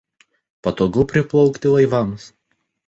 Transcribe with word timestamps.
Patogu 0.67 1.05
priplaukti 1.11 1.77
laivams. 1.77 2.31